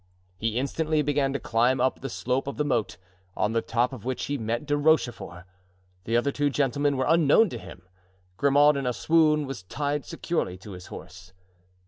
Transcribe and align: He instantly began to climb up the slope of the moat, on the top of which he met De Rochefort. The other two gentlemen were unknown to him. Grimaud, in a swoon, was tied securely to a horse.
He 0.39 0.57
instantly 0.57 1.03
began 1.03 1.31
to 1.33 1.39
climb 1.39 1.79
up 1.79 1.99
the 1.99 2.09
slope 2.09 2.47
of 2.47 2.57
the 2.57 2.65
moat, 2.65 2.97
on 3.37 3.51
the 3.53 3.61
top 3.61 3.93
of 3.93 4.03
which 4.03 4.25
he 4.25 4.35
met 4.35 4.65
De 4.65 4.75
Rochefort. 4.75 5.43
The 6.05 6.17
other 6.17 6.31
two 6.31 6.49
gentlemen 6.49 6.97
were 6.97 7.05
unknown 7.07 7.49
to 7.49 7.59
him. 7.59 7.83
Grimaud, 8.35 8.77
in 8.77 8.87
a 8.87 8.93
swoon, 8.93 9.45
was 9.45 9.61
tied 9.61 10.03
securely 10.05 10.57
to 10.57 10.73
a 10.73 10.79
horse. 10.79 11.33